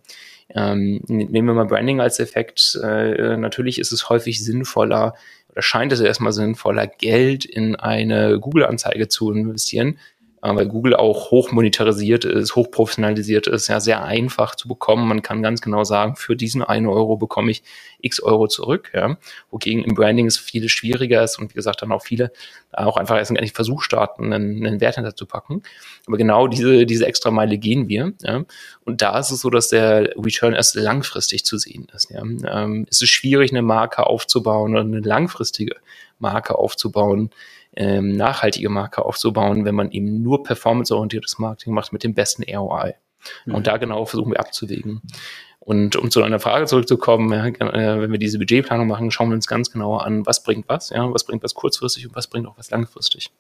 [0.56, 2.80] Ähm, nehmen wir mal Branding als Effekt.
[2.82, 5.14] Äh, natürlich ist es häufig sinnvoller,
[5.52, 11.32] oder scheint es erstmal sinnvoller, Geld in eine Google-Anzeige zu investieren, äh, weil Google auch
[11.32, 15.08] hoch monetarisiert ist, hoch professionalisiert ist, ja sehr einfach zu bekommen.
[15.08, 17.64] Man kann ganz genau sagen, für diesen einen Euro bekomme ich
[18.00, 19.18] x Euro zurück, ja.
[19.50, 22.32] Wogegen im Branding es viel schwieriger ist und wie gesagt dann auch viele
[22.72, 25.64] auch einfach erst nicht Versuch starten, einen, einen Wert hinterzupacken.
[26.06, 28.44] Aber genau diese, diese extra Meile gehen wir, ja.
[28.86, 32.22] Und da ist es so, dass der Return erst langfristig zu sehen ist, ja.
[32.22, 35.76] Ähm, es ist schwierig, eine Marke aufzubauen oder eine langfristige
[36.20, 37.32] Marke aufzubauen,
[37.78, 42.96] ähm, nachhaltige Marke aufzubauen, wenn man eben nur performanceorientiertes Marketing macht mit dem besten ROI.
[43.46, 43.56] Mhm.
[43.56, 45.02] Und da genau versuchen wir abzuwägen.
[45.60, 49.36] Und um zu einer Frage zurückzukommen, ja, äh, wenn wir diese Budgetplanung machen, schauen wir
[49.36, 52.48] uns ganz genauer an, was bringt was, ja, was bringt was kurzfristig und was bringt
[52.48, 53.32] auch was langfristig.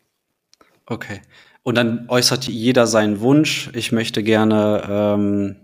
[0.86, 1.21] Okay.
[1.63, 3.69] Und dann äußert jeder seinen Wunsch.
[3.73, 5.56] Ich möchte gerne ähm,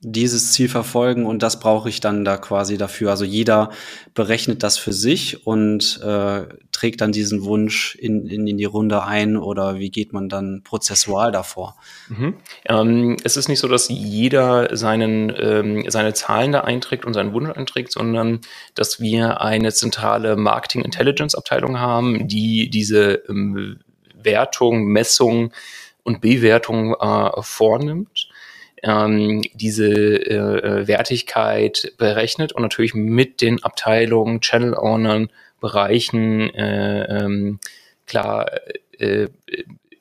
[0.00, 3.10] dieses Ziel verfolgen und das brauche ich dann da quasi dafür.
[3.10, 3.70] Also jeder
[4.14, 9.02] berechnet das für sich und äh, trägt dann diesen Wunsch in, in, in die Runde
[9.02, 11.76] ein oder wie geht man dann prozessual davor?
[12.08, 12.34] Mhm.
[12.66, 17.32] Ähm, es ist nicht so, dass jeder seinen, ähm, seine Zahlen da einträgt und seinen
[17.32, 18.40] Wunsch einträgt, sondern
[18.76, 23.80] dass wir eine zentrale Marketing Intelligence Abteilung haben, die diese ähm,
[24.14, 25.52] Wertung, Messung
[26.04, 28.27] und Bewertung äh, vornimmt
[28.82, 37.58] ähm, diese äh, Wertigkeit berechnet und natürlich mit den Abteilungen, Channel Ownern, Bereichen äh, ähm,
[38.06, 38.46] klar
[38.98, 39.28] äh,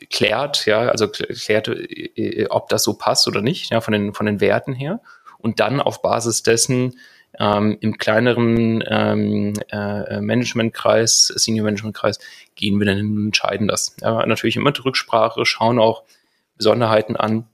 [0.10, 4.26] klärt, ja, also klärt, äh, ob das so passt oder nicht, ja, von den von
[4.26, 5.02] den Werten her
[5.40, 7.00] und dann auf Basis dessen
[7.40, 12.20] ähm, im kleineren ähm, äh, Managementkreis, Senior Managementkreis,
[12.56, 13.96] gehen wir dann hin und entscheiden das.
[14.02, 16.04] Ja, natürlich immer Rücksprache, schauen auch
[16.58, 17.48] Besonderheiten an,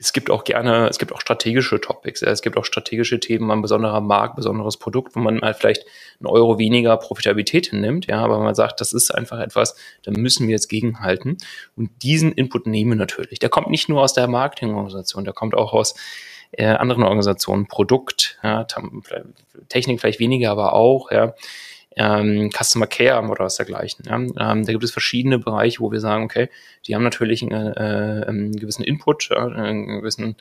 [0.00, 2.22] es gibt auch gerne, es gibt auch strategische Topics.
[2.22, 5.84] Es gibt auch strategische Themen, ein besonderer Markt, besonderes Produkt, wo man mal vielleicht
[6.18, 8.06] einen Euro weniger Profitabilität hinnimmt.
[8.06, 11.36] Ja, aber man sagt, das ist einfach etwas, da müssen wir jetzt gegenhalten.
[11.76, 13.40] Und diesen Input nehmen wir natürlich.
[13.40, 15.94] Der kommt nicht nur aus der Marketingorganisation, der kommt auch aus
[16.52, 18.66] äh, anderen Organisationen, Produkt, ja,
[19.68, 21.34] Technik vielleicht weniger, aber auch, ja
[22.00, 24.04] ähm, Customer Care oder was dergleichen.
[24.06, 24.16] Ja?
[24.16, 26.48] Ähm, da gibt es verschiedene Bereiche, wo wir sagen, okay,
[26.86, 30.36] die haben natürlich einen, äh, einen gewissen Input, ja, einen gewissen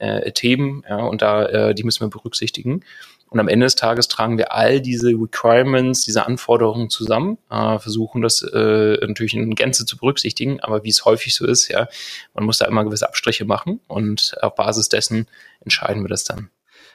[0.00, 2.84] äh, Themen, ja, und da äh, die müssen wir berücksichtigen.
[3.30, 8.22] Und am Ende des Tages tragen wir all diese Requirements, diese Anforderungen zusammen, äh, versuchen
[8.22, 11.88] das äh, natürlich in Gänze zu berücksichtigen, aber wie es häufig so ist, ja,
[12.34, 15.26] man muss da immer gewisse Abstriche machen und auf Basis dessen
[15.60, 16.50] entscheiden wir das dann.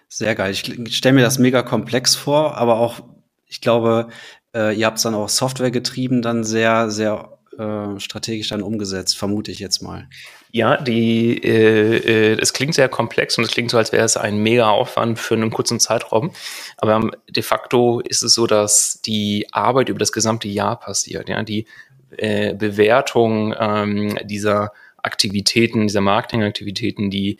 [0.10, 0.52] Sehr geil.
[0.52, 3.02] Ich stelle mir das mega komplex vor, aber auch
[3.54, 4.08] ich glaube,
[4.56, 9.16] äh, ihr habt es dann auch Software getrieben, dann sehr, sehr äh, strategisch dann umgesetzt,
[9.16, 10.10] vermute ich jetzt mal.
[10.52, 14.18] Ja, die, äh, äh, es klingt sehr komplex und es klingt so, als wäre es
[14.18, 16.32] ein mega Aufwand für einen kurzen Zeitraum.
[16.78, 21.30] Aber de facto ist es so, dass die Arbeit über das gesamte Jahr passiert.
[21.30, 21.68] Ja, die
[22.18, 27.38] äh, Bewertung ähm, dieser Aktivitäten, dieser Marketingaktivitäten, die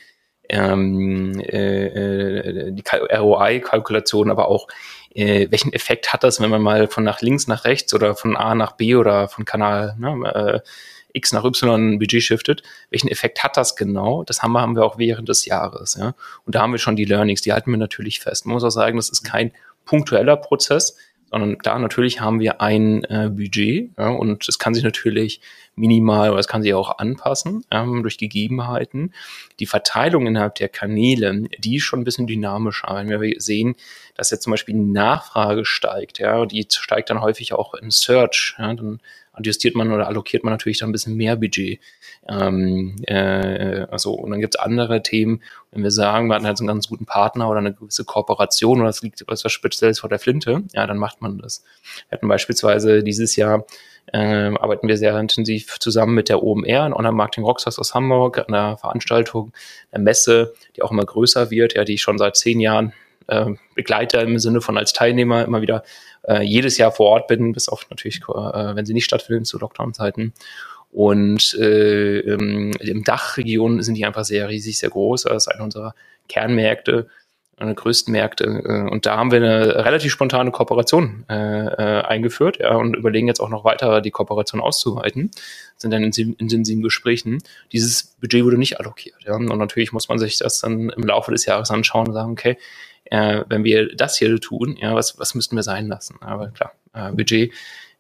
[0.50, 4.68] ähm, äh, äh die ROI-Kalkulation, aber auch
[5.16, 8.36] äh, welchen Effekt hat das, wenn man mal von nach links nach rechts oder von
[8.36, 10.70] A nach B oder von Kanal ne, äh,
[11.14, 14.24] X nach Y Budget shiftet, welchen Effekt hat das genau?
[14.24, 15.96] Das haben wir, haben wir auch während des Jahres.
[15.96, 16.16] Ja?
[16.46, 18.46] Und da haben wir schon die Learnings, die halten wir natürlich fest.
[18.46, 19.52] Man muss auch sagen, das ist kein
[19.86, 20.98] punktueller Prozess,
[21.30, 25.42] sondern da natürlich haben wir ein äh, Budget ja, und es kann sich natürlich
[25.76, 29.14] minimal oder es kann sich auch anpassen ähm, durch Gegebenheiten.
[29.60, 32.90] Die Verteilung innerhalb der Kanäle, die ist schon ein bisschen dynamischer.
[32.96, 33.76] Wenn wir sehen,
[34.16, 38.56] dass jetzt zum Beispiel die Nachfrage steigt, ja, die steigt dann häufig auch in Search,
[38.60, 39.00] ja, dann
[39.34, 41.80] adjustiert man oder allokiert man natürlich dann ein bisschen mehr Budget.
[42.28, 46.58] Ähm, äh, also, und dann gibt es andere Themen, wenn wir sagen, wir hatten halt
[46.58, 50.10] so einen ganz guten Partner oder eine gewisse Kooperation oder es liegt etwas Spezielles vor
[50.10, 51.64] der Flinte, ja, dann macht man das.
[52.10, 53.66] Wir hatten beispielsweise dieses Jahr
[54.12, 58.78] äh, arbeiten wir sehr intensiv zusammen mit der OMR, ein Online-Marketing Rockstars aus Hamburg, einer
[58.78, 59.54] Veranstaltung,
[59.92, 62.94] einer Messe, die auch immer größer wird, ja, die ich schon seit zehn Jahren
[63.28, 65.84] äh, begleite im Sinne von als Teilnehmer immer wieder
[66.28, 69.58] äh, jedes Jahr vor Ort bin, bis auf natürlich, äh, wenn sie nicht stattfinden zu
[69.58, 70.34] Lockdown-Zeiten.
[70.92, 75.24] Und äh, im, im Dachregion sind die einfach sehr riesig, sehr groß.
[75.24, 75.96] Das ist einer unserer
[76.30, 77.08] Kernmärkte
[77.58, 78.46] einer größten Märkte.
[78.46, 83.28] Äh, und da haben wir eine relativ spontane Kooperation äh, äh, eingeführt ja, und überlegen
[83.28, 85.32] jetzt auch noch weiter die Kooperation auszuweiten.
[85.78, 87.40] Sind dann in intensiven Gesprächen.
[87.72, 89.24] Dieses Budget wurde nicht allokiert.
[89.26, 89.36] Ja.
[89.36, 92.58] Und natürlich muss man sich das dann im Laufe des Jahres anschauen und sagen, okay,
[93.06, 96.18] äh, wenn wir das hier tun, ja, was, was müssten wir sein lassen?
[96.22, 97.54] Aber klar, äh, Budget,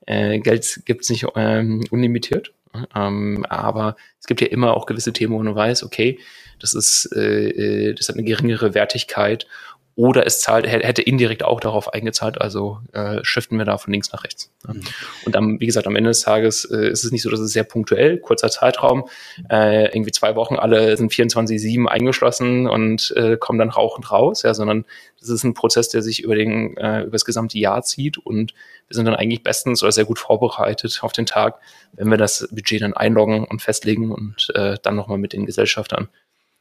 [0.06, 2.54] äh, Geld gibt's nicht ähm, unlimitiert.
[2.96, 6.20] Ähm, aber es gibt ja immer auch gewisse Themen, wo man weiß, okay,
[6.60, 9.48] das ist, äh, äh, das hat eine geringere Wertigkeit
[9.96, 14.12] oder es zahlt, hätte indirekt auch darauf eingezahlt, also äh, shiften wir da von links
[14.12, 14.52] nach rechts.
[14.68, 14.82] Mhm.
[15.26, 17.52] Und dann, wie gesagt, am Ende des Tages äh, ist es nicht so, dass es
[17.54, 19.08] sehr punktuell, kurzer Zeitraum,
[19.52, 24.56] äh, irgendwie zwei Wochen, alle sind 24-7 eingeschlossen und äh, kommen dann rauchend raus, ja,
[24.56, 24.86] sondern
[25.20, 28.54] das ist ein Prozess, der sich über, den, äh, über das gesamte Jahr zieht und
[28.88, 31.60] wir sind dann eigentlich bestens oder sehr gut vorbereitet auf den Tag,
[31.94, 36.10] wenn wir das Budget dann einloggen und festlegen und äh, dann nochmal mit den Gesellschaftern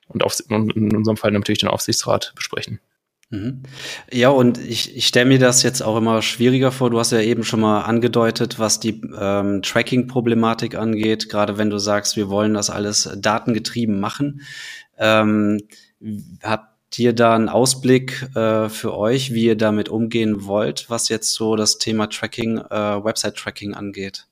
[0.08, 2.80] und auf, in unserem Fall natürlich den Aufsichtsrat besprechen.
[3.32, 3.62] Mhm.
[4.12, 6.90] Ja, und ich, ich stelle mir das jetzt auch immer schwieriger vor.
[6.90, 11.78] Du hast ja eben schon mal angedeutet, was die ähm, Tracking-Problematik angeht, gerade wenn du
[11.78, 14.42] sagst, wir wollen das alles datengetrieben machen.
[14.98, 15.62] Ähm,
[16.42, 21.32] habt ihr da einen Ausblick äh, für euch, wie ihr damit umgehen wollt, was jetzt
[21.32, 24.26] so das Thema Tracking, äh, Website-Tracking angeht?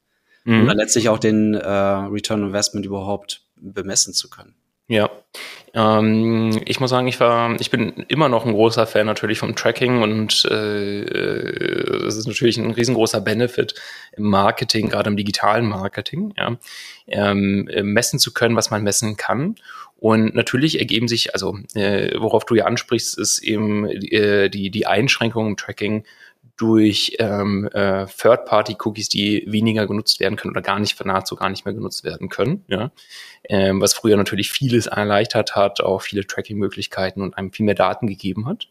[0.44, 0.64] Mhm.
[0.64, 4.59] Oder letztlich auch den äh, Return Investment überhaupt bemessen zu können?
[4.90, 5.08] Ja,
[5.72, 9.54] ähm, ich muss sagen, ich war, ich bin immer noch ein großer Fan natürlich vom
[9.54, 11.02] Tracking und äh,
[12.08, 13.76] es ist natürlich ein riesengroßer Benefit
[14.16, 16.56] im Marketing, gerade im digitalen Marketing, ja,
[17.06, 19.54] ähm, messen zu können, was man messen kann.
[20.00, 24.88] Und natürlich ergeben sich, also äh, worauf du ja ansprichst, ist eben äh, die, die
[24.88, 26.02] Einschränkung im Tracking
[26.60, 31.64] durch ähm, äh, Third-Party-Cookies, die weniger genutzt werden können oder gar nicht, nahezu gar nicht
[31.64, 32.64] mehr genutzt werden können.
[32.68, 32.90] Ja?
[33.44, 38.06] Ähm, was früher natürlich vieles erleichtert hat, auch viele Tracking-Möglichkeiten und einem viel mehr Daten
[38.06, 38.68] gegeben hat.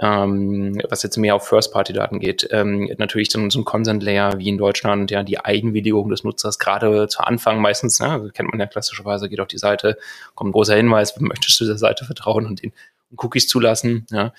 [0.00, 2.46] Ähm, was jetzt mehr auf First-Party-Daten geht.
[2.52, 7.08] Ähm, natürlich so, so ein Consent-Layer wie in Deutschland, ja, die Eigenwilligung des Nutzers, gerade
[7.08, 9.96] zu Anfang meistens, ne, kennt man ja klassischerweise, geht auf die Seite,
[10.34, 12.72] kommt ein großer Hinweis, möchtest du der Seite vertrauen und den
[13.16, 14.06] Cookies zulassen.
[14.10, 14.32] Ja.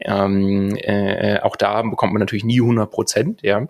[0.00, 3.68] Ähm, äh, auch da bekommt man natürlich nie 100 Prozent, ja,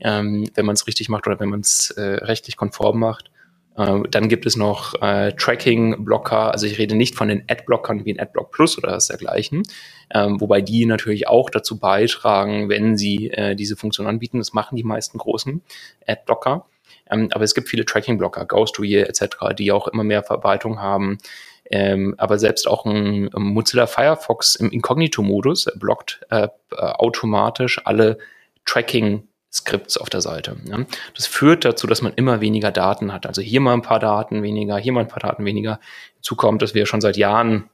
[0.00, 3.30] ähm, wenn man es richtig macht oder wenn man es äh, rechtlich konform macht.
[3.76, 8.14] Äh, dann gibt es noch äh, Tracking-Blocker, also ich rede nicht von den Ad-Blockern wie
[8.14, 9.62] ein Adblock Plus oder das dergleichen,
[10.12, 14.38] ähm, wobei die natürlich auch dazu beitragen, wenn sie äh, diese Funktion anbieten.
[14.38, 15.62] Das machen die meisten großen
[16.06, 16.66] Ad-Blocker.
[17.10, 21.18] Ähm, aber es gibt viele Tracking-Blocker, Ghost Real etc., die auch immer mehr Verbreitung haben.
[21.70, 28.18] Ähm, aber selbst auch ein, Mozilla Firefox im Inkognito-Modus blockt äh, automatisch alle
[28.64, 30.56] Tracking Skripts auf der Seite.
[30.64, 30.84] Ja.
[31.16, 33.26] Das führt dazu, dass man immer weniger Daten hat.
[33.26, 35.80] Also hier mal ein paar Daten weniger, hier mal ein paar Daten weniger.
[36.14, 37.68] Hinzu kommt, dass wir schon seit Jahren,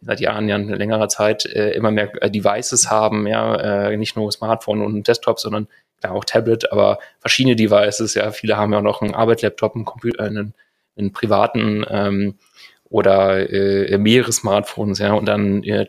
[0.00, 3.56] seit Jahren, ja, längerer Zeit äh, immer mehr äh, Devices haben, ja,
[3.88, 5.66] äh, nicht nur Smartphone und Desktop, sondern
[6.04, 9.84] ja, auch Tablet, aber verschiedene Devices, ja, viele haben ja auch noch einen Arbeitslaptop, einen
[9.84, 10.54] Computer, einen,
[10.96, 12.38] einen privaten ähm,
[12.88, 15.86] oder äh, mehrere Smartphones, ja, und dann äh,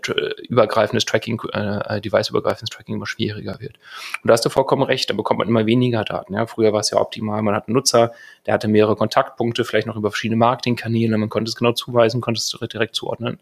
[0.49, 3.75] übergreifendes Tracking, äh, Device-übergreifendes Tracking immer schwieriger wird.
[4.23, 6.33] Und da hast du vollkommen recht, da bekommt man immer weniger Daten.
[6.33, 6.47] Ja.
[6.47, 8.13] Früher war es ja optimal, man hat einen Nutzer,
[8.45, 12.39] der hatte mehrere Kontaktpunkte, vielleicht noch über verschiedene Marketingkanäle, man konnte es genau zuweisen, konnte
[12.39, 13.39] es direkt zuordnen.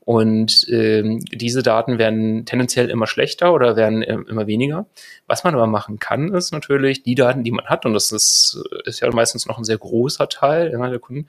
[0.00, 4.86] Und ähm, diese Daten werden tendenziell immer schlechter oder werden äh, immer weniger.
[5.28, 8.60] Was man aber machen kann, ist natürlich die Daten, die man hat, und das ist,
[8.86, 11.28] ist ja meistens noch ein sehr großer Teil ja, der Kunden,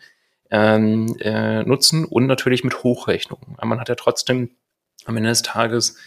[0.52, 3.56] ähm, äh, nutzen und natürlich mit Hochrechnungen.
[3.64, 4.52] Man hat ja trotzdem
[5.06, 5.98] am Ende des Tages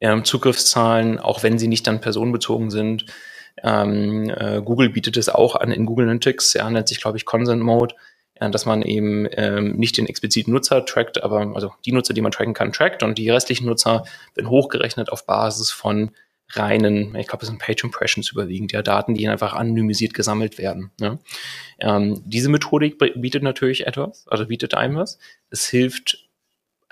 [0.00, 3.06] ähm, Zugriffszahlen, auch wenn sie nicht dann personenbezogen sind.
[3.62, 7.26] Ähm, äh, Google bietet es auch an in Google Analytics, ja, nennt sich, glaube ich,
[7.26, 7.94] Consent Mode,
[8.40, 12.22] ja, dass man eben ähm, nicht den expliziten Nutzer trackt, aber also die Nutzer, die
[12.22, 16.12] man tracken kann, trackt und die restlichen Nutzer werden hochgerechnet auf Basis von
[16.52, 20.90] reinen, ich glaube, es sind Page Impressions überwiegend, ja, Daten, die einfach anonymisiert gesammelt werden.
[21.00, 21.18] Ja.
[21.80, 25.18] Ähm, diese Methodik bietet natürlich etwas, also bietet einem was.
[25.50, 26.28] Es hilft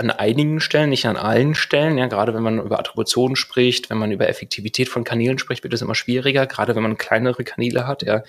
[0.00, 1.98] an einigen Stellen, nicht an allen Stellen.
[1.98, 5.74] Ja, gerade wenn man über Attributionen spricht, wenn man über Effektivität von Kanälen spricht, wird
[5.74, 8.22] es immer schwieriger, gerade wenn man kleinere Kanäle hat, ja,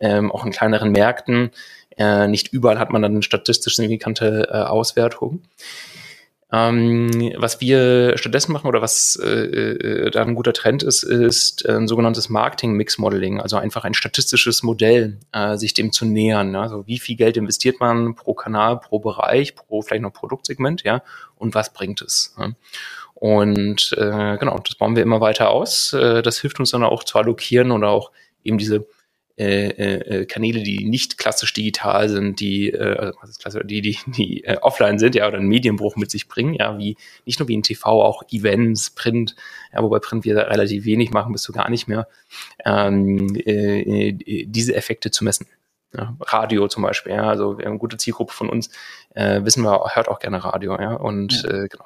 [0.00, 1.50] ähm, auch in kleineren Märkten.
[1.96, 5.42] Äh, nicht überall hat man dann statistisch signifikante äh, Auswertung.
[6.52, 11.68] Ähm, was wir stattdessen machen oder was äh, äh, da ein guter Trend ist, ist
[11.68, 16.56] ein sogenanntes Marketing-Mix-Modeling, also einfach ein statistisches Modell, äh, sich dem zu nähern.
[16.56, 21.02] Also wie viel Geld investiert man pro Kanal, pro Bereich, pro vielleicht noch Produktsegment, ja,
[21.36, 22.34] und was bringt es?
[22.36, 22.50] Ja?
[23.14, 25.92] Und äh, genau, das bauen wir immer weiter aus.
[25.92, 28.10] Äh, das hilft uns dann auch zu allokieren oder auch
[28.42, 28.86] eben diese
[29.40, 34.44] äh, äh, Kanäle, die nicht klassisch digital sind, die, äh, also klassisch, die, die, die
[34.44, 37.54] äh, offline sind, ja, oder einen Medienbruch mit sich bringen, ja, wie nicht nur wie
[37.54, 39.34] in TV, auch Events, Print,
[39.72, 42.06] ja, wobei Print wir relativ wenig machen, bis zu gar nicht mehr,
[42.64, 45.46] ähm, äh, äh, diese Effekte zu messen.
[45.92, 48.70] Ja, Radio zum Beispiel, ja, also wir haben eine gute Zielgruppe von uns,
[49.14, 51.50] äh, wissen wir, hört auch gerne Radio, ja, und ja.
[51.50, 51.84] Äh, genau.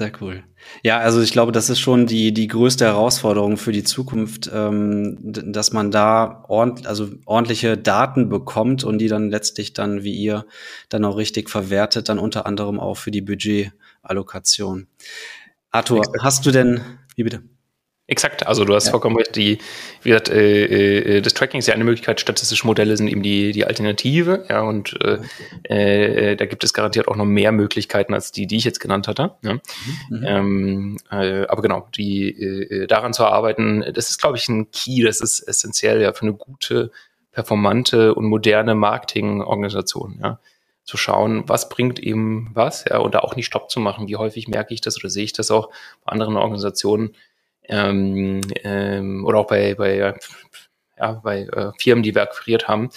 [0.00, 0.42] Sehr cool.
[0.82, 5.18] Ja, also ich glaube, das ist schon die, die größte Herausforderung für die Zukunft, ähm,
[5.20, 10.46] dass man da ordentlich, also ordentliche Daten bekommt und die dann letztlich dann, wie ihr,
[10.88, 14.86] dann auch richtig verwertet, dann unter anderem auch für die Budgetallokation.
[15.70, 16.80] Arthur, hast du denn,
[17.14, 17.42] wie bitte?
[18.10, 18.90] Exakt, also du hast ja.
[18.90, 19.36] vollkommen recht.
[19.36, 19.58] Die,
[20.02, 23.52] wie gesagt, äh, äh, das Tracking ist ja eine Möglichkeit, statistische Modelle sind eben die,
[23.52, 28.32] die Alternative, ja, und äh, äh, da gibt es garantiert auch noch mehr Möglichkeiten als
[28.32, 29.36] die, die ich jetzt genannt hatte.
[29.42, 29.54] Ja.
[29.54, 29.60] Mhm.
[30.08, 30.24] mhm.
[30.26, 35.04] Ähm, äh, aber genau, die äh, daran zu arbeiten, das ist, glaube ich, ein Key,
[35.04, 36.90] das ist essentiell ja für eine gute,
[37.30, 40.40] performante und moderne Marketingorganisation, ja
[40.82, 44.08] zu schauen, was bringt eben was, ja, und da auch nicht Stopp zu machen.
[44.08, 45.70] Wie häufig merke ich das oder sehe ich das auch
[46.04, 47.14] bei anderen Organisationen,
[47.70, 50.14] ähm, ähm, oder auch bei, bei,
[50.98, 52.90] ja, bei äh, Firmen, die wir akquiriert haben,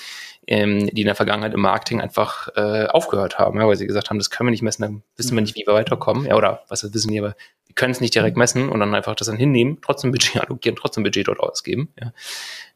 [0.47, 4.09] ähm, die in der Vergangenheit im Marketing einfach äh, aufgehört haben, ja, weil sie gesagt
[4.09, 6.25] haben, das können wir nicht messen, dann wissen wir nicht, wie wir weiterkommen.
[6.25, 9.15] Ja, oder was wissen wir, aber wir können es nicht direkt messen und dann einfach
[9.15, 11.93] das dann hinnehmen, trotzdem Budget allokieren, trotzdem Budget dort ausgeben.
[11.99, 12.13] Ja.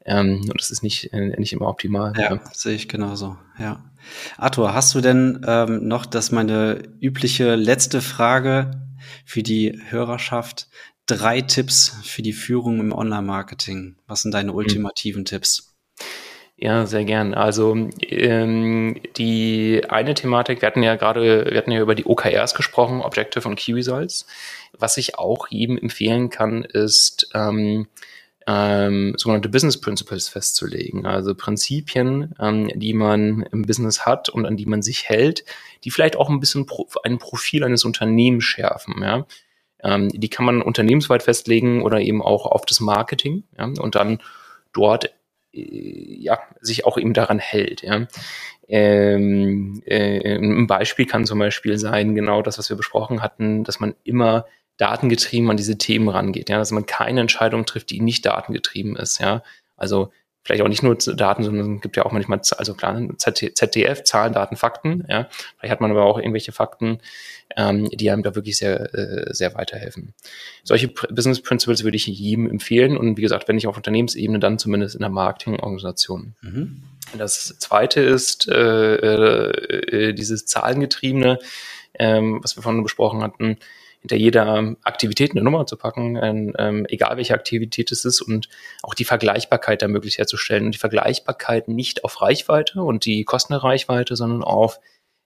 [0.05, 2.13] Ähm, und das ist nicht, äh, nicht immer optimal.
[2.15, 2.41] Ja, ja.
[2.53, 3.37] sehe ich genauso.
[3.59, 3.83] Ja.
[4.37, 8.71] Arthur, hast du denn ähm, noch das meine übliche letzte Frage
[9.25, 10.69] für die Hörerschaft?
[11.07, 13.95] Drei Tipps für die Führung im Online-Marketing.
[14.07, 14.57] Was sind deine mhm.
[14.57, 15.25] ultimativen mhm.
[15.25, 15.73] Tipps?
[16.59, 17.35] Ja, sehr gern.
[17.35, 22.55] Also ähm, die eine Thematik, wir hatten ja gerade, wir hatten ja über die OKRs
[22.55, 24.25] gesprochen, Objective und Key Results.
[24.73, 27.87] Was ich auch jedem empfehlen kann, ist ähm,
[28.47, 31.05] ähm, sogenannte Business Principles festzulegen.
[31.05, 35.45] Also Prinzipien, ähm, die man im Business hat und an die man sich hält,
[35.83, 38.95] die vielleicht auch ein bisschen pro, ein Profil eines Unternehmens schärfen.
[39.03, 39.27] Ja?
[39.83, 44.19] Ähm, die kann man unternehmensweit festlegen oder eben auch auf das Marketing ja, und dann
[44.73, 45.13] dort
[45.53, 47.83] äh, ja, sich auch eben daran hält.
[47.83, 48.07] Ja.
[48.67, 53.79] Ähm, äh, ein Beispiel kann zum Beispiel sein, genau das, was wir besprochen hatten, dass
[53.79, 54.45] man immer
[54.77, 59.19] datengetrieben an diese Themen rangeht, ja, dass man keine Entscheidung trifft, die nicht datengetrieben ist,
[59.19, 59.41] ja.
[59.75, 60.11] Also
[60.47, 64.31] vielleicht auch nicht nur Daten, sondern es gibt ja auch manchmal, also klar, ZDF, Zahlen,
[64.31, 65.27] Daten, Fakten, ja.
[65.57, 66.99] Vielleicht hat man aber auch irgendwelche Fakten,
[67.57, 70.13] ähm, die einem da wirklich sehr, äh, sehr weiterhelfen.
[70.63, 74.39] Solche Pr Business Principles würde ich jedem empfehlen und wie gesagt, wenn nicht auf Unternehmensebene,
[74.39, 76.35] dann zumindest in der Marketingorganisation.
[76.41, 76.83] Mhm.
[77.17, 81.39] Das zweite ist äh, äh, dieses Zahlengetriebene,
[81.99, 83.57] ähm, was wir vorhin besprochen hatten,
[84.07, 86.17] hinter jeder Aktivität eine Nummer zu packen,
[86.57, 88.47] ähm, egal welche Aktivität es ist und
[88.81, 90.65] auch die Vergleichbarkeit da möglichst herzustellen.
[90.65, 94.79] Und die Vergleichbarkeit nicht auf Reichweite und die Kosten der Reichweite, sondern auf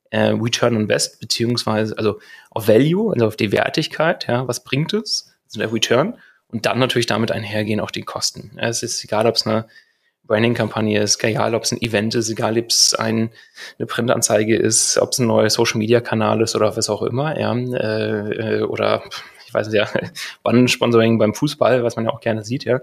[0.10, 4.94] äh, Return on Invest, beziehungsweise also auf Value, also auf die Wertigkeit, ja, was bringt
[4.94, 6.17] es, also der Return
[6.48, 8.58] und dann natürlich damit einhergehen auch die Kosten.
[8.58, 9.67] Es ist egal, ob es eine
[10.32, 13.32] Branding-Kampagne ist, egal ob es ein Event ist, egal ob es ein,
[13.78, 18.60] eine Printanzeige ist, ob es ein neuer Social-Media-Kanal ist oder was auch immer, ja, äh,
[18.60, 19.04] äh oder
[19.46, 19.89] ich weiß nicht, ja,
[20.44, 22.80] Wann-Sponsoring beim Fußball, was man ja auch gerne sieht, ja,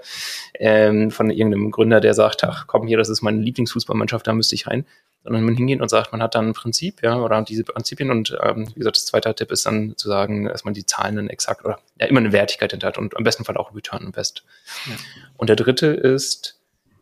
[0.58, 4.54] ähm, von irgendeinem Gründer, der sagt, ach komm hier, das ist meine Lieblingsfußballmannschaft, da müsste
[4.54, 4.84] ich rein.
[5.24, 8.36] Sondern man hingeht und sagt, man hat dann ein Prinzip, ja, oder diese Prinzipien und
[8.42, 11.28] ähm, wie gesagt, das zweite Tipp ist dann zu sagen, dass man die Zahlen dann
[11.28, 14.44] exakt oder ja immer eine Wertigkeit hinter hat und am besten Fall auch Return Invest.
[14.86, 14.92] Ja.
[15.36, 16.57] Und der dritte ist,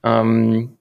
[0.06, 0.78] ähm,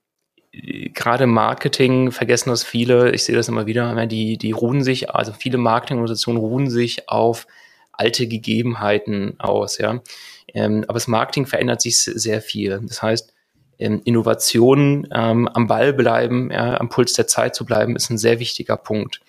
[0.93, 5.33] gerade Marketing vergessen das viele, ich sehe das immer wieder, die, die ruhen sich, also
[5.33, 7.47] viele Marketingorganisationen ruhen sich auf
[7.91, 10.01] alte Gegebenheiten aus, ja.
[10.53, 12.81] Ähm, aber das Marketing verändert sich sehr viel.
[12.87, 13.33] Das heißt,
[13.79, 18.17] ähm, Innovationen ähm, am Ball bleiben, ja, am Puls der Zeit zu bleiben, ist ein
[18.17, 19.21] sehr wichtiger Punkt.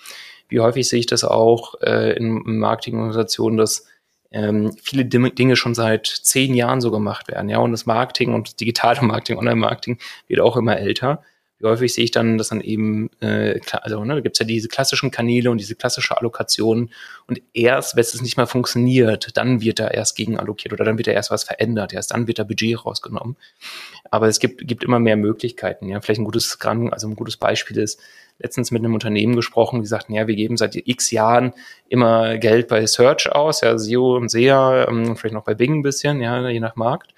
[0.48, 3.86] Wie häufig sehe ich das auch äh, in Marketingorganisationen, dass
[4.30, 7.48] ähm, viele Dinge schon seit zehn Jahren so gemacht werden.
[7.48, 9.98] Ja, und das Marketing und digitale Marketing, Online-Marketing
[10.28, 11.22] wird auch immer älter.
[11.58, 14.68] Wie häufig sehe ich dann, dass dann eben, äh, also ne, da gibt ja diese
[14.68, 16.90] klassischen Kanäle und diese klassische Allokation
[17.26, 20.98] und erst, wenn es nicht mehr funktioniert, dann wird da erst gegen allokiert oder dann
[20.98, 23.36] wird da erst was verändert, erst dann wird da Budget rausgenommen.
[24.10, 25.88] Aber es gibt, gibt immer mehr Möglichkeiten.
[25.88, 28.00] Ja, vielleicht ein gutes, also ein gutes Beispiel ist,
[28.38, 31.54] letztens mit einem Unternehmen gesprochen, die sagten, ja, wir geben seit x Jahren
[31.88, 35.82] immer Geld bei Search aus, ja, SEO und SEA, ähm, vielleicht noch bei Bing ein
[35.82, 37.14] bisschen, ja, je nach Markt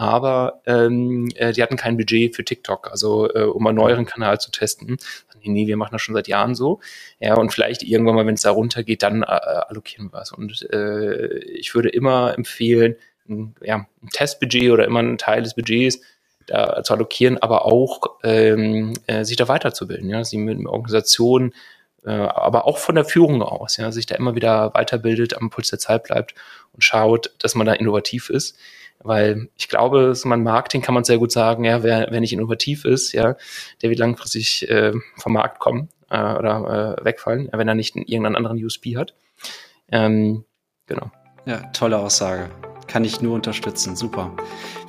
[0.00, 4.40] aber ähm, äh, die hatten kein Budget für TikTok, also äh, um einen neueren Kanal
[4.40, 4.96] zu testen.
[5.42, 6.80] Nee, nee, wir machen das schon seit Jahren so.
[7.18, 10.32] Ja, und vielleicht irgendwann mal, wenn es da runtergeht, dann äh, allokieren wir es.
[10.32, 12.96] Und äh, ich würde immer empfehlen,
[13.28, 16.00] ein, ja, ein Testbudget oder immer einen Teil des Budgets
[16.46, 21.52] da zu allokieren, aber auch ähm, äh, sich da weiterzubilden, ja, sie mit Organisationen,
[22.06, 25.68] äh, aber auch von der Führung aus, ja, sich da immer wieder weiterbildet, am Puls
[25.68, 26.34] der Zeit bleibt
[26.72, 28.56] und schaut, dass man da innovativ ist.
[29.02, 32.32] Weil ich glaube, so man Marketing kann man sehr gut sagen, ja, wer, wer nicht
[32.32, 33.36] innovativ ist, ja,
[33.82, 38.36] der wird langfristig äh, vom Markt kommen äh, oder äh, wegfallen, wenn er nicht irgendeinen
[38.36, 39.14] anderen USP hat.
[39.90, 40.44] Ähm,
[40.86, 41.10] genau.
[41.46, 42.50] Ja, tolle Aussage.
[42.86, 43.96] Kann ich nur unterstützen.
[43.96, 44.32] Super.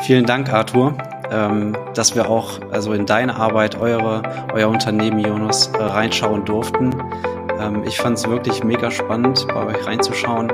[0.02, 0.98] Vielen Dank, Arthur,
[1.32, 6.94] ähm, dass wir auch also in deine Arbeit, eure, euer Unternehmen, Jonas, äh, reinschauen durften.
[7.60, 10.52] Ähm, ich fand es wirklich mega spannend, bei euch reinzuschauen.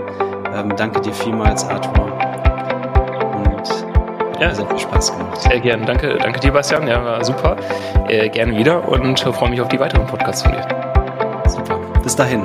[0.54, 2.17] Ähm, danke dir vielmals, Arthur
[4.40, 4.54] ja.
[4.54, 5.42] sehr viel Spaß gemacht.
[5.42, 5.86] Sehr gerne.
[5.86, 6.88] Danke, danke dir, Bastian.
[6.88, 7.56] Ja, war super.
[8.08, 10.68] Äh, gerne wieder und freue mich auf die weiteren Podcasts von dir.
[11.48, 11.80] Super.
[12.04, 12.44] Bis dahin.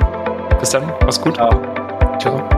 [0.59, 0.83] Bis dann.
[1.01, 1.35] Mach's gut.
[1.35, 1.49] Ciao.
[2.19, 2.52] Ciao.